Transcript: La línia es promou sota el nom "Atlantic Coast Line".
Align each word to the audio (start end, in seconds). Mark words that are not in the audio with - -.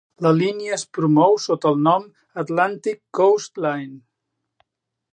La 0.25 0.29
línia 0.35 0.71
es 0.77 0.85
promou 0.97 1.37
sota 1.43 1.69
el 1.73 1.77
nom 1.89 2.09
"Atlantic 2.45 3.01
Coast 3.21 3.65
Line". 3.67 3.99